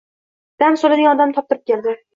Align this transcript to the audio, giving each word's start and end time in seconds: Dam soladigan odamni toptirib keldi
Dam 0.63 0.79
soladigan 0.83 1.15
odamni 1.19 1.39
toptirib 1.41 1.67
keldi 1.73 1.99